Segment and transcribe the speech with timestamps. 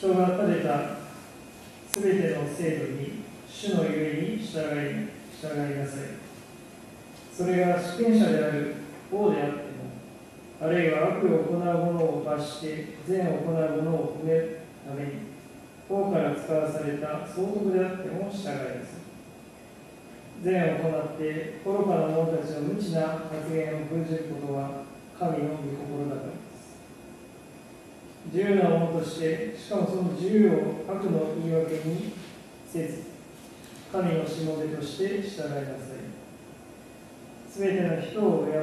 [0.00, 0.96] 人が立てた
[1.92, 6.04] すべての制度に主のゆえに従い従いなさい。
[7.36, 8.76] それが主権者である
[9.12, 9.60] 王であっても
[10.62, 15.10] あるいは悪を行う者を罰して善を行う者を止めるために
[15.90, 19.04] 王から使わされた総督であっても従いなさい。
[20.42, 24.84] 善を行って愚かな者たちの無知な発言を封じることは
[25.18, 26.49] 神の御心だから。
[28.32, 32.12] 自由なものとして、しかもその自由を悪の言い訳に
[32.70, 33.02] せず、
[33.90, 36.10] 神のしもべとして従いなさい。
[37.50, 38.54] すべての人を敬い、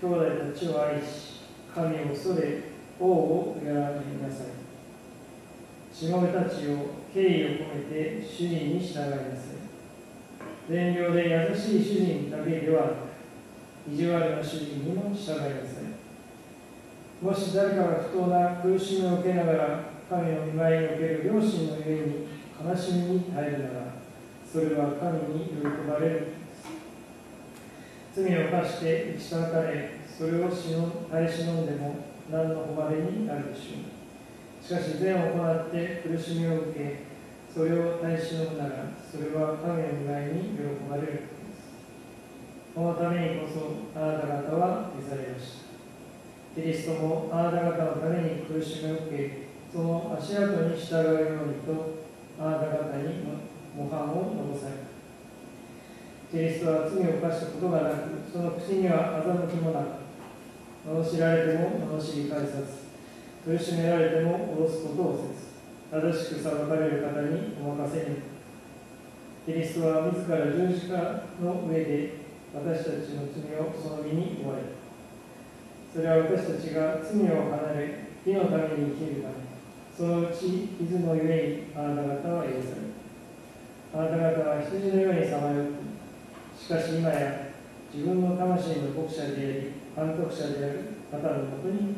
[0.00, 1.42] 兄弟たちを愛し、
[1.74, 2.62] 神を恐れ、
[2.98, 3.80] 王を敬いな
[4.34, 5.94] さい。
[5.94, 10.70] しもべたちを敬意を込めて主人に従いなさい。
[10.70, 12.94] 善良で優しい主人だけではなく、
[13.92, 15.77] 意地悪な主人にも従いなさい。
[17.20, 22.28] もし誰かが不当な苦しみを受けながら神の見舞いにおける両親のゆえに
[22.64, 23.98] 悲しみに耐えるなら
[24.50, 26.28] それは神に喜ばれる。
[28.14, 31.96] 罪を犯して打ち叩かれそれをしの耐え忍んでも
[32.30, 33.78] 何の誉れになるでしょ
[34.62, 34.64] う。
[34.64, 37.02] しかし善を行って苦しみを受け
[37.52, 38.70] それを耐え忍ぶなら
[39.10, 41.08] それは神の見舞いに喜ばれる。
[41.08, 41.74] ことです
[42.74, 45.67] このためにこそあなた方は召されました。
[46.54, 51.98] キリストもあなた方のために苦しみを受け、その足跡に従うようにと、
[52.40, 53.24] あなた方に
[53.76, 54.88] 模範を残された。
[56.30, 60.08] キリストは罪を犯したことがなく、その口には欺きもなく、
[60.86, 62.88] 罵られても罵り返さず、
[63.44, 65.48] 苦しめられても脅すことをせず、
[65.90, 68.16] 正しく裁かれる方にお任せに。
[69.46, 70.96] キリストは自ら十字架
[71.40, 72.12] の上で
[72.52, 74.77] 私たちの罪をその身に負われた。
[75.92, 79.34] それは私たちが罪を離れ、火のために生きるため、
[79.96, 82.92] そのうち傷のゆえにあなた方は許される。
[83.94, 85.72] あなた方は羊のようにさまよって、
[86.60, 87.56] しかし今や
[87.92, 91.96] 自分の魂の牧者であり、監督者である方のもとに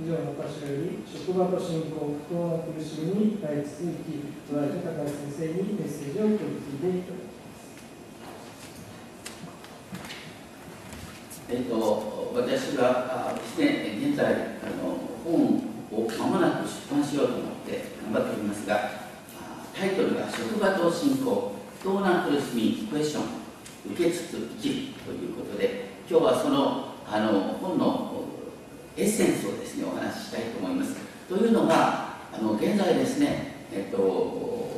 [0.00, 7.34] 以上の箇所より、職場と信仰、不当な苦しみに耐えつつ生き、捉えた高橋先生にメッセージを取り次いでいただきま
[11.26, 11.42] す。
[11.50, 14.36] えっと、私はですね、現在あ
[14.82, 18.90] の、本をまもなく出版しようと思って頑張っておりますが、
[19.74, 24.74] タイトルが職場と信仰、不当な苦しみ、クエスチョン、受けつつ生きる
[25.06, 28.24] ということで、今日はそのあの本の
[28.96, 30.96] エッセンスをですね、お話ししたいと思います。
[31.28, 34.68] というのは、あの現在ですね、えっと、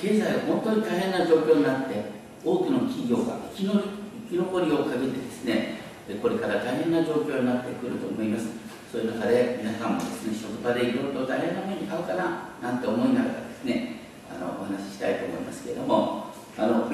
[0.00, 5.73] 経済が本当に大変な状況になって、多くの企業が生き残り生き残りをかけてですね
[6.08, 8.64] でこれから大変な状況になってくると思います。
[8.94, 13.96] そういう中で皆さんもですね職場でいろいろと大変な目に遭うかななんて思いながらですね
[14.30, 16.26] あのお話ししたいと思いますけれども
[16.56, 16.88] あの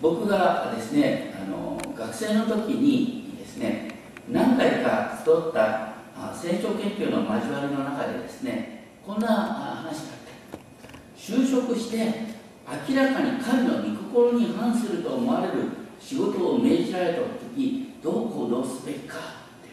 [0.00, 3.94] 僕がですねあの学生の時にですね
[4.28, 5.92] 何回か集った
[6.34, 10.02] 成長研究の交わりの中でですねこんな話があって
[11.16, 12.12] 就職して
[12.88, 19.20] 明らかに神の御心に反すると思われる仕事を命じられた時どう行動すべきかっ
[19.62, 19.68] て。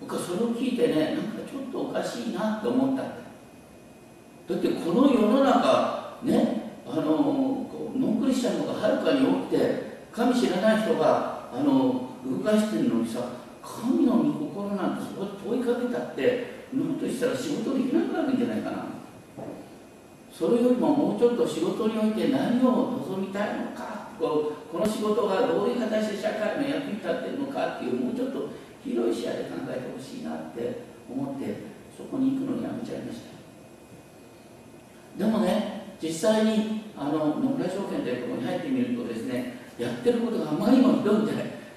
[0.00, 3.02] 僕はそれを聞いてねなんかちょっとおかしいなって思った。
[3.02, 3.10] だ
[4.56, 13.20] ってこの世の中ねあのノンクリスチャンの方がはるかに多くて神知らない人があの動かしてるのにさ
[13.62, 18.84] 神の御心なんてそこで問いかけたって何としたら仕事できなくなるんじゃないかな。
[20.40, 28.48] それよりももうちょっと仕事において何を望みたいのかこの仕事がどういう形で社会の役に立ってるのかっていうもうちょっと
[28.82, 30.80] 広い視野で考えてほしいなって
[31.12, 31.44] 思って
[31.92, 33.36] そこに行くのにやめちゃいました。
[35.18, 41.32] でもね実際にあの野村証券というとこに入ってみるとですねやってることがあまりにもひどいんで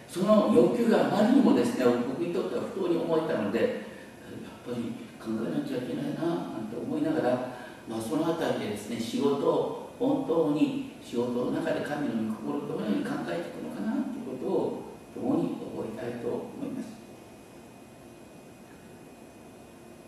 [0.07, 3.72] その要求があまりにもですね僕にとっては不当に思えたのでやっ
[4.63, 7.52] ぱり考えなきゃいけないななんて思いながら、
[7.88, 14.83] まあ、その辺りでですね仕事を本当に仕事の中で神の御心をどのように考えていくのかなということを
[15.13, 17.03] 共に覚えたいと思います。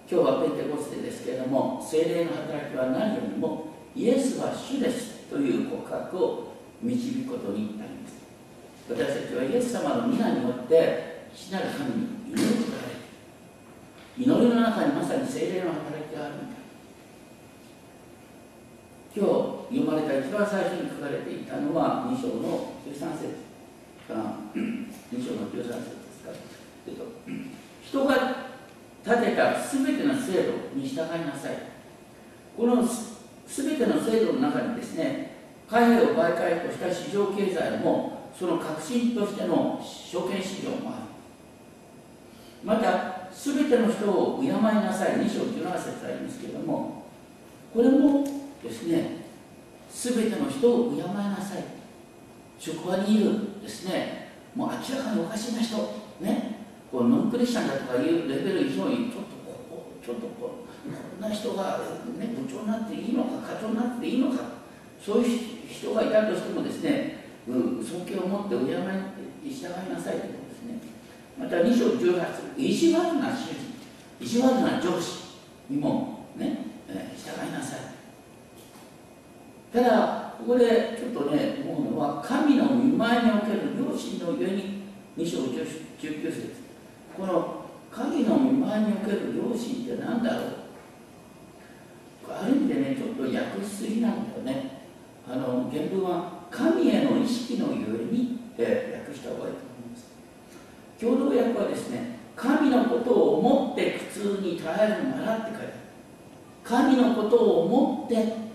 [0.09, 8.15] 今日はペテコステですけれども精霊の働きは何よりもイエスは主ですという告白を導くことになります。
[8.87, 12.93] 私たちはイエス様の皆によって父なる神に祈ることがで
[14.15, 14.31] きる。
[14.31, 16.64] 祈りの中にまさに精霊の働きがあるんだ。
[19.15, 23.47] 今日読まれた一番最初に書かれていたのは2章の13節
[24.05, 24.23] かな。
[24.51, 26.31] 2章の13節ですか、
[26.85, 27.05] えっと、
[27.81, 28.35] 人が
[29.05, 31.55] 立てたすべての制度に従いなさい。
[32.57, 35.37] このすべての制度の中にですね
[35.69, 41.05] 貨幣を媒介とした市場経済もその核心としての証券市場もある。
[42.65, 45.11] またすべての人を敬いなさい。
[45.19, 47.05] 2章17節ありますけれども
[47.73, 49.25] これもですね。
[49.89, 51.63] すべての人を敬いなさい。
[52.59, 54.31] 職場にいるですね。
[54.55, 55.77] もう明らかにおかしな人。
[56.19, 56.55] ね。
[56.91, 61.79] こうノンクリスチャンだとかいうレベル以上にちょっとここちょっとこうこんな人が、
[62.19, 64.55] ね、部長になっていいのか課長になっていいのか。
[65.03, 65.39] そういう
[65.69, 70.79] 人がいたとしてもですね、うん、尊敬を持って敬い従いなさいということですね。
[71.37, 73.75] また2章18意地悪な主人
[74.19, 75.35] 意地悪な上司
[75.69, 76.57] にもね、
[76.87, 77.94] えー、従いなさい。
[79.75, 84.83] ただここでちょっとね思うのは神の見舞いにおける良心の上に
[85.17, 86.53] 2章19節。
[87.17, 90.45] この神の見舞いにおける良心って何だろう？
[92.31, 94.85] ある意味でねちょっと訳しすぎなんだよね。
[95.29, 100.07] あの原文は神への意識のゆえに、えー、訳した方がいいと思います。
[101.01, 105.73] 共同訳はですね神のことを思って苦痛に耐えるならって書いてある。
[106.63, 108.45] 神のことを思って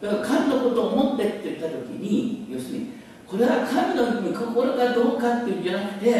[0.00, 6.10] だから神のことを思ってって言った時に要するにこれは神の心かどうかっていうんじゃなくて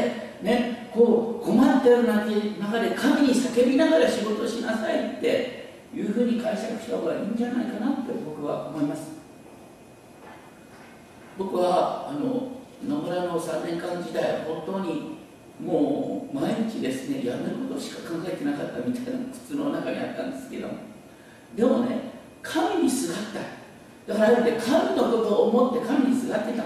[0.43, 9.19] ねこう困ってる中で神に叫びながら仕事しなさいっていうふうに解釈した方がいいんじゃないかなって僕は思います。
[11.39, 15.19] 僕はあの野村の3年間時代本当に
[15.59, 20.69] もう毎日ですねやめることしか考えてなかったみたいな靴の中にあったんですけど。
[21.57, 21.99] でもね
[22.43, 23.60] 神にすがった。
[24.07, 26.65] だからあれで神のことを思って神にすがってた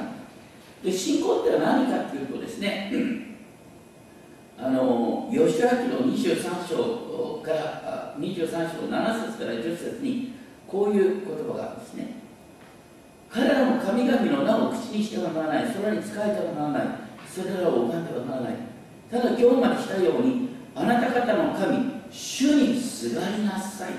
[0.82, 2.90] で信仰っては何かっていうとですね
[4.58, 10.32] あの吉明の23章から23章7節から10節に
[10.66, 12.16] こういう言葉があるんですね。
[13.30, 15.74] 彼らも神々の名を口にしてはならない。
[15.74, 16.86] 空に仕えてはならない。
[17.28, 18.54] それらを拝んではならない。
[19.10, 23.92] ただ今日までしたようにあなた方の神主にすがりなさい。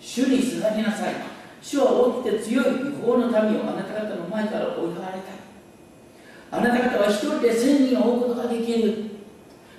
[0.00, 1.14] 主にすがりなさい。
[1.62, 2.68] 主は大きくて強い違
[3.00, 6.56] 法の民をあなた方の前から追い払われた。
[6.58, 9.10] あなた方は一人で千人を追うことができる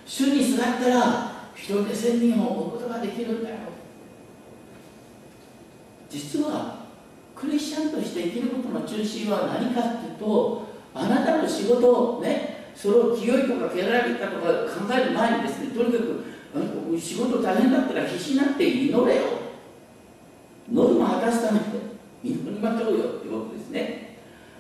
[0.06, 3.56] 主にすがったら一人で千人を追うことができるんだよ。
[6.10, 6.84] 実は
[7.36, 14.48] クリスチャンとして生きることの中心は何かっていうとあなたの仕事をねそれを清いとか汚られたとか
[14.88, 16.24] 考える前にですねとにかく
[17.00, 19.22] 仕事大変だったら必死になって祈れよ。
[20.72, 21.66] ノルマ果たすために。
[22.64, 24.18] ましょうよってことですね。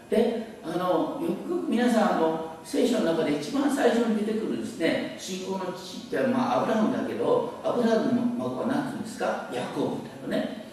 [0.10, 9.50] であのよく皆さんあの聖書の中で一番最初に出てくるですね信仰の父ってまあアブラハムだけどアブラハムの孫は何て言うんですか？
[9.54, 10.64] ヤコブだよね。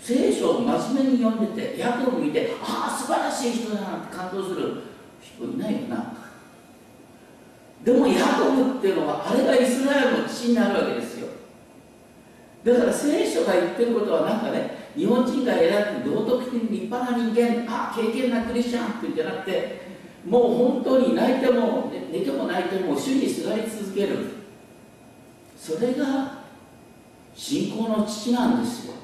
[0.00, 4.82] 聖書を真面目に読んでてヤコブ見てああ素晴らしい人だなって感動する
[5.20, 6.14] 人いないよな。
[7.84, 11.28] でもヤコブっていうのはあれがイスラエルの父になるわけですよ。
[12.64, 19.80] だから聖書が言ってることはなんかね日本人が選んで道徳的に立派な人間あ経験なクリスチャンっていうんじゃなくて
[20.26, 24.18] もう本当に泣いても寝ても泣いても主にすがり続ける。
[25.56, 26.42] それが
[27.34, 28.94] 信仰の父なんですよ。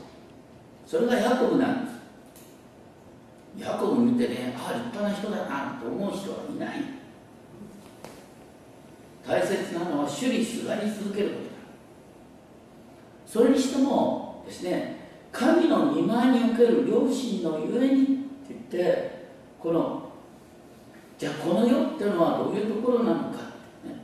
[0.87, 1.99] それがヤコブなんです。
[3.59, 6.85] ヤコブ見てねああ立派な人だなと思う人はいない。
[9.27, 11.49] 大切なのは主にすがり続けることだ。
[13.27, 14.98] それにしてもですね
[15.33, 18.15] 神の見舞いにおける良心のゆえにって
[18.51, 20.09] 言ってこの
[21.19, 23.39] じゃあこの世っていうのはどういうところなのか、
[23.85, 24.03] ね、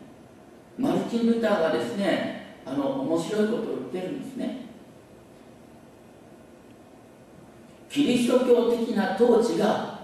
[0.76, 4.64] マルチン・ルターがですねあの面白いことを言ってるんですね。
[7.88, 10.00] キリスト教的な統治が、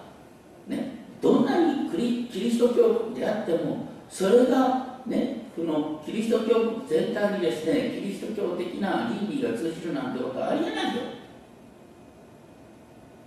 [0.69, 11.03] ね、どんなにキリスト教であってもそれが、ね、このキリスト教全体にですねキリスト教的な倫理が通じるなんてことはありえないよ。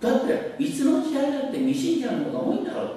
[0.00, 2.88] だっていつの時代だって未信者の方が多いんだろう。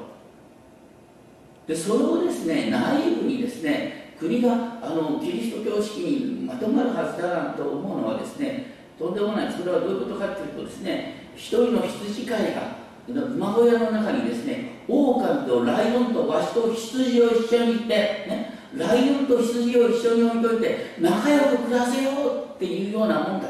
[1.67, 9.53] でそれをですね内部にですね国があのキリスト教式にまとまるはずだなと思うのはですねとんでもない。
[9.53, 23.47] それはどういうことかというとですね一人の羊飼いが馬小屋の中にですね狼とライオンとワシと羊を一緒にいて、ね、ライオンと羊を一緒に置いといて仲良く暮らせようっていうようなもんだ。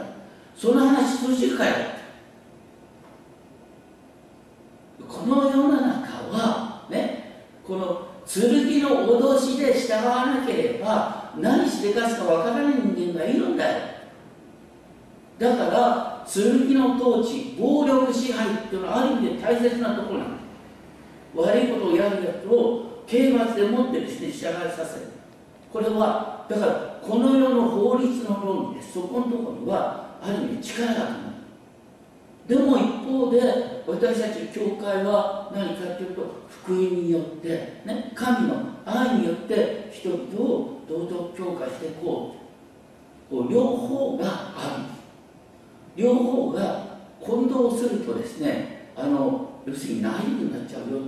[0.55, 1.75] その話通じるかよ
[5.07, 5.87] この世の中
[6.31, 13.97] はねこの剣の脅しで従わなければ何しでかすかわからない人間がいるんだよ。
[15.39, 20.37] だから剣の統治暴力支配っていうのはある意味で大切なところなんだ。
[21.35, 25.07] 悪いことをやるやつを刑罰でもってですね従いさせる
[25.71, 31.27] これはだからこの世の法律の論理でそこのところにはある意味力がある
[32.47, 42.35] でも一方で私たち教会は何かというと福音によって、ね、神の愛によって人々を道徳強化していこ
[43.29, 44.97] うこう両方がある。
[45.97, 46.85] 両方が
[47.19, 51.01] 混同するとですねあの要するにナイーブになっちゃうよ。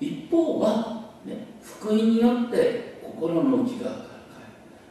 [0.00, 4.08] 一方は、ね、福音によって心の内側から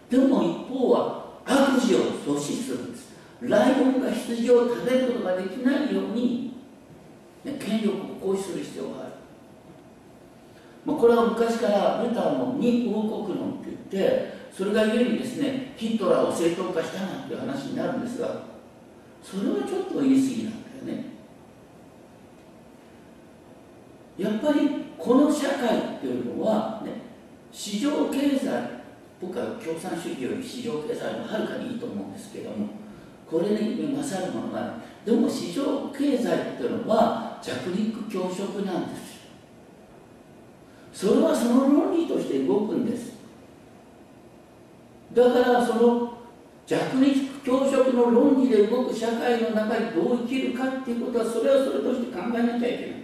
[0.10, 0.28] 変える。
[0.28, 3.14] でも一方は悪事を阻止するんです。
[3.42, 6.54] ライオンが羊を食べることができないように、
[7.44, 7.90] ね、権力
[8.26, 9.10] を行使する必要がある、
[10.86, 18.44] まあ、これは昔からルターの二王国論って言ってそれがゆえにですねヒトラーを正当化したなんていう話になるんですが
[19.22, 21.06] それはちょっと言い過ぎなんだよね。
[24.18, 26.92] やっぱりこの社会っていうのは、ね、
[27.52, 28.48] 市場経済
[29.22, 32.70] 僕は共産主義より市場経済もはるかにいいと思うんですけども
[33.30, 34.72] これに勝るものがない。
[35.06, 39.20] でも市場経済っていうのは弱肉強食なんです。
[40.94, 43.14] それはその論理として動くんです。
[45.14, 46.14] だからその
[46.66, 53.03] 弱肉強食の論理で動く社会の中にどう生きるかっていうことはそれはそれとして考えなきゃいけない。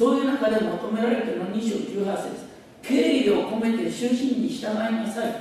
[0.00, 2.46] そういう中で求められているのは2章18節。
[2.80, 5.34] 敬意を込めて主人に従いなさい。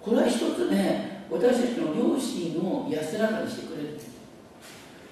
[0.00, 3.98] これは一つね私たちの良心を安らかにしてくれる。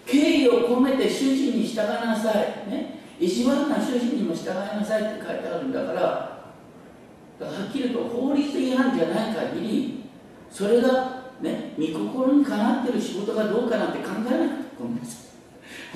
[0.06, 6.38] 敬意を込めて主人に従いなさい、ね、意地悪な主人にも従いなさいって書いてあるんだからは
[7.68, 10.04] っきりと法律違反じゃない限り
[10.48, 15.34] それがね御心にかなってる仕事がどうかなんて考えなくてもいいです。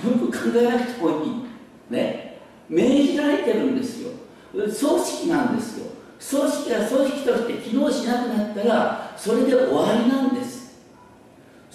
[0.02, 1.43] 本当考えなくてもいい。
[1.90, 2.38] ね。
[2.68, 4.10] 命じられてるんですよ。
[4.52, 5.86] 組織なんですよ。
[6.18, 10.78] 組織が組織として機能しなくなったらそれで終わりなんです。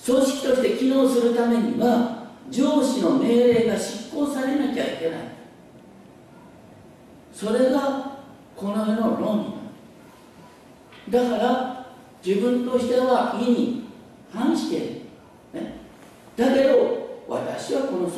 [0.05, 5.19] 組織として機能するためには上司の命令が執行されなきゃいけない。
[7.33, 8.19] それが
[8.55, 9.55] この世の論
[11.07, 11.29] 理だ。
[11.29, 11.87] から
[12.25, 13.89] 自分としては意に
[14.31, 15.01] 反している、
[15.53, 15.75] ね、
[16.35, 16.98] だけど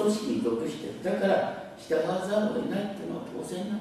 [0.01, 1.03] 組織に属してる。
[1.03, 3.79] だから従わざるを得ないっていうのは当然なの。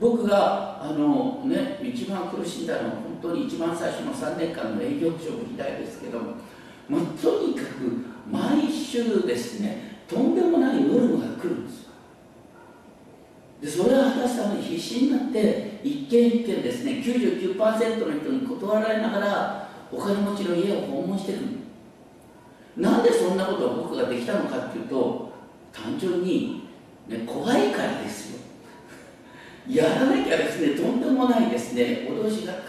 [0.00, 6.32] 僕があの、ね、一番苦しんだのは本当に一番最初の3年間の営業職時代ですけども、
[6.88, 11.88] まあ、とにかく毎週ですねとんでもないノルマが来るんですよ。
[13.60, 21.38] でそれを果たすために必死になって一件一件ですね99%の人に断られながらお金持ちの家を訪問してる。
[22.78, 25.32] なんでそんなことを僕ができたのかっていうと
[25.72, 26.68] 単純に、
[27.08, 28.40] ね、怖いからですよ。
[29.68, 32.08] やらなきゃですねとんでもないですね。
[32.08, 32.64] 脅しがかか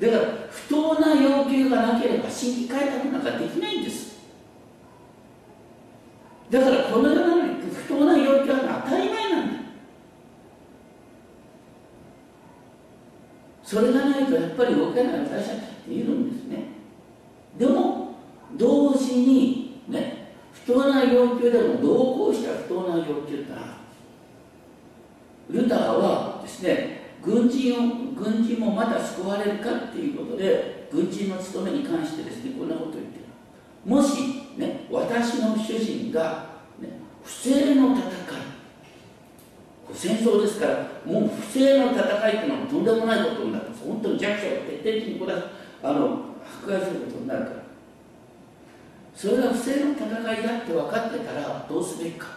[0.00, 0.12] る。
[0.12, 4.16] だから不当な要求がなければ新規開拓なんかできないんです。
[6.50, 7.54] だからこの世の中に
[7.88, 9.66] 不当な要求は当たり前なんだ。
[13.66, 16.68] それがないとやっぱり動けない私たちっているんですね
[17.58, 18.14] でも
[18.56, 22.32] 同時にね不当な要求でも同行
[23.02, 23.76] した不当な要求ってのは
[25.50, 33.24] ルターはですね軍人を軍人もまだ救われるかっていうことで軍人の務めに関してですねこんなことを言ってる。
[33.84, 36.46] もしね私の主人が、
[36.80, 36.88] ね、
[37.24, 38.02] 不正の戦い
[39.92, 43.66] 戦争ですからもう不正の戦いっていうのはとんでもないことになる。
[43.84, 45.32] 本当に弱者を徹底的にこれ
[45.82, 46.24] あの
[46.62, 47.56] 迫害することになるから。
[49.14, 52.35] それが不正の戦いだって分かってたらどうすべきか。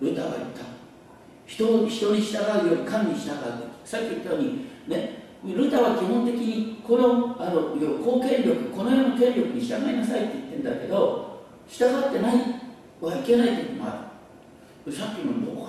[0.00, 0.64] ルターは言った。
[1.46, 3.34] 人人に従うより神に従う
[3.84, 12.34] さっき言ったようにねルターは基本的にこのあの公権力この世の権力に従いなさいって言ってるんだけど従ってない
[13.00, 14.10] はいけない時もあ
[14.86, 14.92] る。
[14.92, 15.68] さっきのどう考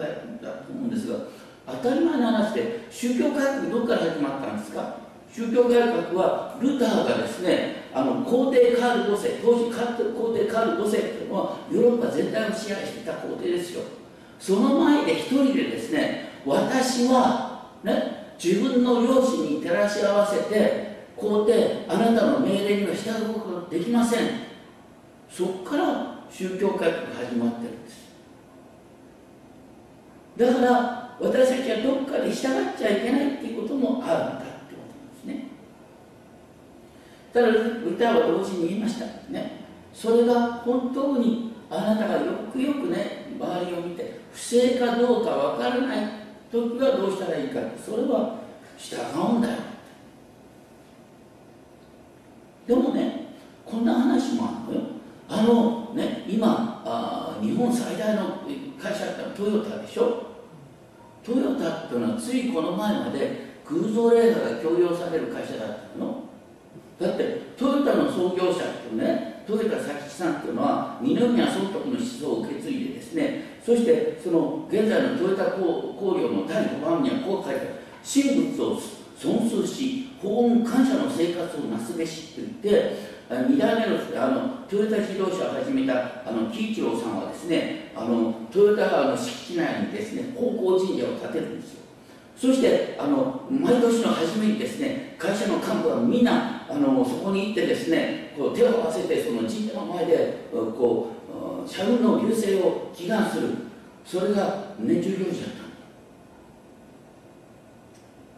[0.00, 1.18] えだと思うんですが
[1.66, 4.96] 当たり前の話で宗教改革どこから始まったんですか？
[5.32, 13.82] 宗教改革はルターがですねあの皇帝カール5世当時皇帝カール5世っていうのはヨーロッパ全体を支配していた皇帝ですよ。
[14.40, 24.28] その前で一人でですね私はね自分の両親に照らし合わせて皇帝あなたの命令には従うことができません。
[25.30, 28.04] そこから宗教改革が始まってるんです。
[30.36, 35.48] だから私たちはどっかで従っちゃいけないっていうこともあるんだってことなんですね
[37.34, 39.06] ただ歌は同時に言いました。
[39.30, 39.64] ね。
[39.92, 45.98] それが本当にあなたがよくよくね周りを見て不正かどうかわからない。
[46.52, 48.36] 時はどうしたらいいかそれは
[48.78, 49.56] 従うんだよ。
[52.68, 53.26] でもね
[53.66, 54.86] こんな話もあるのよ。
[55.28, 58.42] あのね今あ日本最大の
[58.80, 60.34] 会社ってトヨタでしょ。
[61.24, 66.23] トヨタっていうのはついこの前まで空想レーダーが強要される会社だったの。
[66.98, 78.80] だってトヨタの創業者ってねトヨタ佐吉さんっていうのは二宮尊徳の思想を受け継いでですねそしてその現在のトヨタ工業の第5番にはこう書いて神仏を
[79.18, 91.83] 尊崇し法恩感謝の生活をなすべしって言って2代目のあのトヨタ自動車を始めたあの喜一郎さんはですねあのトヨタの敷地内にですね高校神社を建てるんですよ。
[92.36, 101.12] そしてあの毎年の初めにですね会社の幹部はみんなあのそこに行ってですねこう手を合わせてその神社の前でこ
[101.64, 103.48] う社運の隆盛を祈願する。
[104.04, 105.64] それが年中行事だった。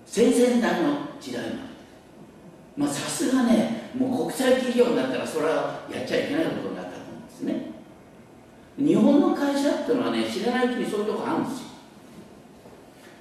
[0.07, 0.88] 先々代の
[1.21, 1.43] 時代
[2.76, 7.73] までさすがねもう国際企業になったらそれはやっちゃいけないことになったと思うんですね。
[8.79, 11.66] 日本の会社っていうのはね知らないうちにそういうとこあるんですよ。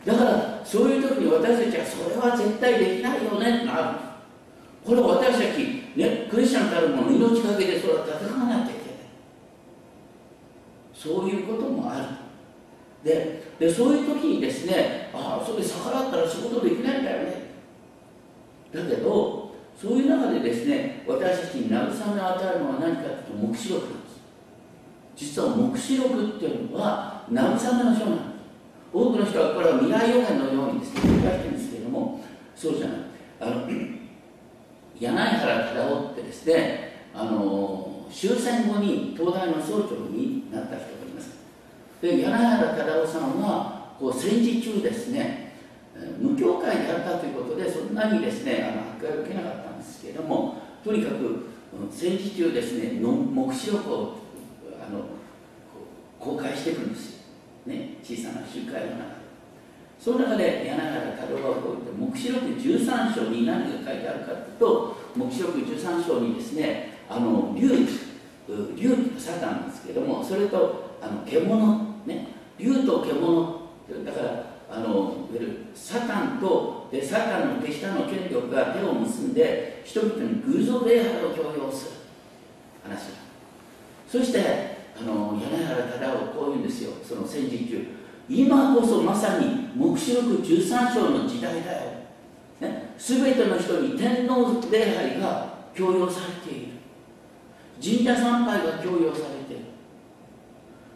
[0.06, 3.98] だからそういう時に私たちはそれは絶対できないよねってなる。
[4.86, 8.76] これは私たち、ね、クリスチャンたるもの命かけてそれは戦わなきゃいけない。
[10.94, 12.06] そういうこともある。
[13.04, 17.46] ででそういう時にですねああそれ逆らったら仕事できないんだよね。
[18.74, 24.16] だけどそういう中でですね私たちに慰めを与えるのは何かというと黙示録なんです。
[25.16, 28.35] 実は黙示録っていうのは慰めの書なんです。
[28.96, 32.22] 多くの人はこれは未来予言のようにですね書いてるんですけれども
[32.56, 32.98] そうじゃない。
[33.42, 33.68] あの
[34.98, 41.36] 柳原忠夫ってですねあの終戦後に東大の総長になった人がいます。
[42.02, 45.58] で柳原忠夫さんはこう戦時中ですね
[46.18, 50.56] 無教会であったということでそんなにですねあの迫害を受けなかったんですけれども
[50.86, 51.48] とにかく
[51.92, 54.16] 戦時中ですね黙示録を
[54.88, 55.02] あの
[56.18, 57.15] 公開していくんです
[57.66, 59.26] ね、小さな集会の中で
[60.00, 67.88] その中で柳原太郎がこう言って黙示録13章に何が書いてあるかというと黙示録13章にですねあの竜
[68.76, 72.28] 竜サタンですけどもそれとあの獣ね
[72.60, 73.62] 竜と獣
[74.06, 75.28] だからあの
[75.74, 81.92] サタンとでサタンの手下の権力が手を結んで人々に偶像礼拝を強要する
[82.84, 83.10] 話
[84.08, 86.92] そしてあの柳原忠夫こう言うんですよ。
[87.04, 87.86] その戦時中
[88.30, 91.92] 今こそまさに黙示録13章の時代だよ、
[92.62, 96.76] ね、全ての人に天皇礼拝が強要されている。
[97.84, 99.66] 神社参拝が強要されている。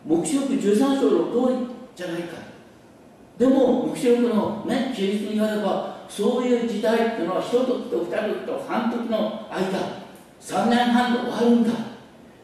[0.05, 2.37] 黙示録13章の通りじゃないか。
[3.37, 10.09] でも黙示録のね記述によればそういう時代っていうのは一時と二時と半時の間。
[10.39, 11.71] 3年半で終わるんだ。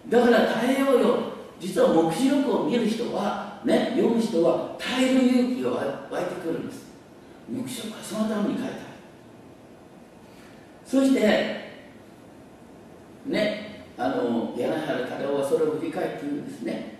[0.09, 1.17] だから耐えようよ。
[1.59, 5.71] 実は黙示録を見る人はね読む人は耐える勇気が
[6.11, 6.85] 湧いてくるんです。
[7.49, 8.79] 黙示録はそのために書いてある。
[10.85, 11.19] そして
[13.25, 16.99] ねあの柳原忠夫はそれを振り返って言うんですね。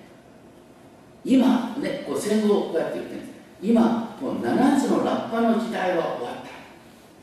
[1.23, 3.31] 今ねこう戦後こうやって言ってるんです。
[3.61, 6.35] 今この7つのラッパの時代は終わっ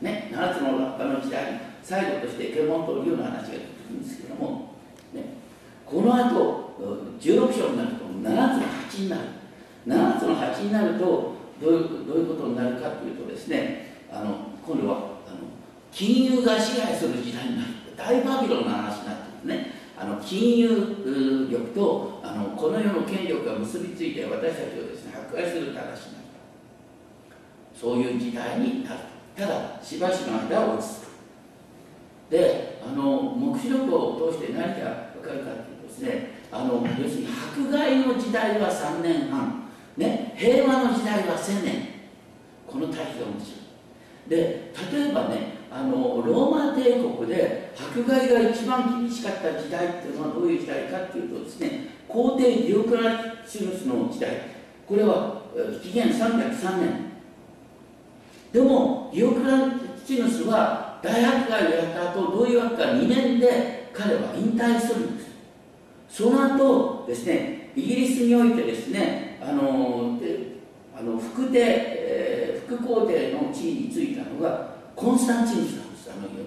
[0.01, 0.05] た。
[0.05, 4.75] ね7つのラッパの時代最後として獣と竜の話が出てくるんですけども、
[5.13, 5.23] ね、
[5.85, 6.62] この後
[7.19, 9.21] 16章になると7つの8になる。
[9.87, 15.37] 7つの8になるとどういうどういうことになるかというとですねあの今度はあの
[15.91, 17.67] 金融が支配する時代になる。
[17.95, 19.71] 大バビロンの話になってますね。
[19.97, 25.95] あの金融力とあのこの世の権力が結びついて私たちをですね迫害する話になる
[27.79, 28.99] そういう時代になる。
[29.35, 31.13] ただしばしの間は落ち着く。
[32.31, 39.63] であの黙示録を通して何が分かるかというとですねあの要するに迫害の時代は3年半、
[39.97, 41.93] ね、平和の時代は1000年。
[42.67, 43.63] この対比が面白い。
[44.29, 54.53] で例えばねあのローマ帝国で迫害が一番厳しかった時代っていうのはどういう時代かっていうとですね皇帝デュークラシヌスの時代。
[54.87, 55.41] これは
[55.81, 57.13] 紀元303年。
[58.51, 59.57] でもデュークラ
[60.05, 65.32] シヌスは大迫害をやった後どういうわけか2年で彼は引退するんです。
[66.13, 70.19] その後ですねイギリスにおいてですねあの
[70.95, 76.45] あの副帝、えー、副皇帝の地位についたのがコンスタンチヌスなんですあの有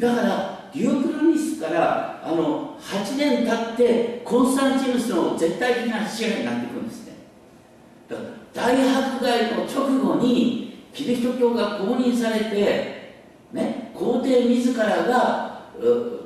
[0.00, 0.16] 名な。
[0.16, 7.12] だからデュオクラニスからあの8年経ってコンスタンチヌスの絶対的な支配になってくるんですね。
[8.08, 13.16] だから大迫害の直後にキリスト教が公認されて、
[13.52, 15.48] ね、皇帝自らが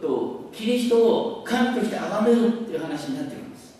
[0.02, 0.21] と
[0.52, 3.74] キリストを神として崇めるっていう話になってるんです。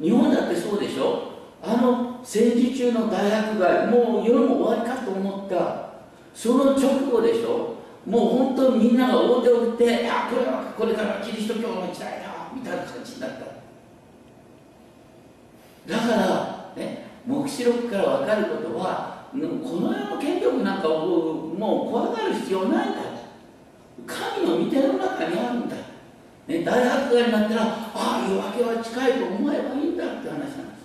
[0.00, 1.32] 日本だってそうでしょ？
[1.62, 5.92] あの戦時中の大迫害もう世も終わりかと思った。
[6.34, 7.76] その直後でしょ？
[8.04, 13.36] もう本当にみんなが大手を振ってあこれはこれからキリスト教の時代だみたいな感じになった。
[15.86, 23.11] だからね黙示録から分かることはこの世の権力なんかをもう怖がる必要ないんだ。
[24.58, 25.76] 御手の中にあるんだ、
[26.46, 30.82] ね、大迫害になったらああ夜明けは近いと思えばいいんだって話なんです。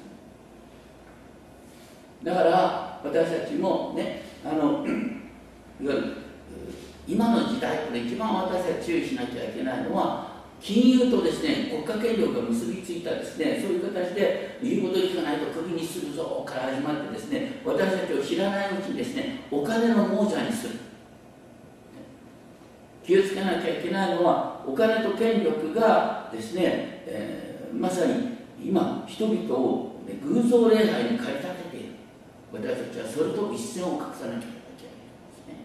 [2.24, 6.14] だから私たちもねあのいわゆる
[7.08, 20.87] 今の時代これ一番私たち注意しなきゃいけないのは金融とですね国家権力が結びついたですねそういう形で言うこと聞かないとクビにするぞから始まってですね私たちを知らないうちにですねお金の亡者にする。
[23.08, 31.90] 気をつけなきゃいけないのはお金と権力がですね、えー、まさに今人々を、ね、偶像礼拝に駆り立てている。
[32.52, 34.48] 私たちはそれと一線を画さなきゃいけないで
[35.32, 35.56] すね。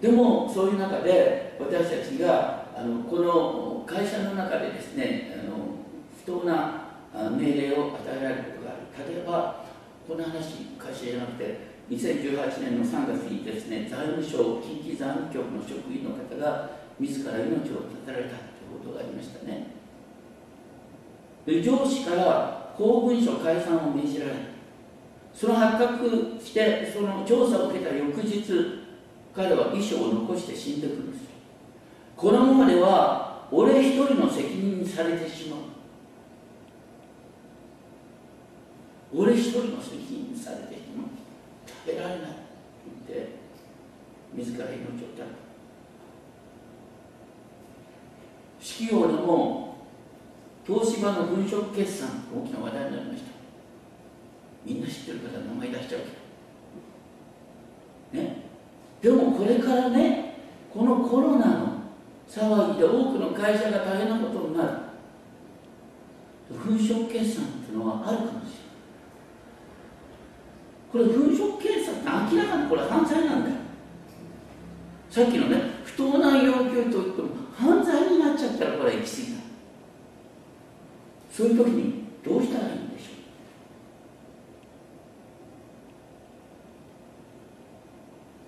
[0.00, 5.78] でもそういう中で私たちがあのこの会社の中でですねあの
[6.26, 6.88] 不当な
[7.36, 9.14] 命令を与えられることがある。
[9.14, 9.64] 例えば
[10.08, 16.70] この話会社じゃなくて2018年の3月にですね財務省近畿財務局の職員の方が
[17.00, 19.68] 自ら命を絶たれたということがありましたね。
[21.46, 24.32] で上司から公文書解散を命じられ
[25.32, 28.44] その発覚してその調査を受けた翌日
[29.34, 31.24] 彼は遺書を残して死んでくるんです
[32.16, 35.60] このままでは俺一人の責任にされてしまう。
[39.14, 41.17] 俺一人の責任にされてしまう。
[41.88, 42.28] 食べられないと
[43.08, 43.32] 言って
[44.34, 45.24] 自ら命を絶った。
[48.60, 49.78] 式業でも
[50.66, 53.30] 東芝の粉飾決算大きな話題になりました。
[54.66, 56.00] みんな知ってる方名前出しちゃう
[58.12, 58.24] けど。
[58.24, 58.42] ね。
[59.00, 60.34] でもこれからね
[60.70, 61.78] このコロナの
[62.28, 64.70] 騒ぎで多くの会社が大変なことになる。
[66.50, 68.67] 粉飾決算っていうのはあるかもしれない。
[70.98, 71.94] これ粉飾決算
[72.26, 73.56] って明らかにこれ犯罪なんだよ。
[75.08, 79.38] さっきのね不当な要求といっても犯罪になっちゃったらこれは行き過ぎだ。
[81.32, 83.10] そういう時にどうしたらいいんでし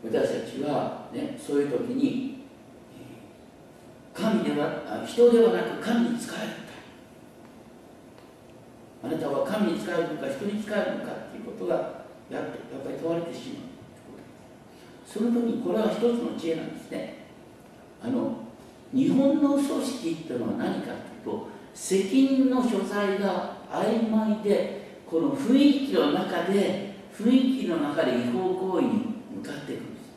[0.03, 0.13] ょう？
[0.13, 2.43] 私たちはねそういう時に
[4.13, 6.51] 神では人ではなく神に仕える
[9.05, 12.00] あなたは神に仕えるのか人に仕えるのかっていうことが
[12.31, 12.45] やっ
[12.85, 13.71] ぱり問われてしまう
[15.05, 17.27] その時これは一つの知恵なんですね。
[18.01, 18.37] あの
[18.93, 20.93] 日本の組織っていうのは何か
[21.25, 28.91] というと責任の所在が曖昧でこの雰囲気の中で雰囲気の中で違法行為に
[29.37, 30.11] 向かっていくんです。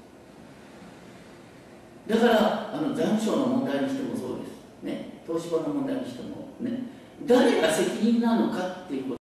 [2.08, 4.84] だからあの残暑の問題にしてもそうです。
[4.84, 5.21] ね。
[5.26, 6.84] 東芝の問題にしてもね。
[7.26, 9.22] 誰が責任なのかっていうこと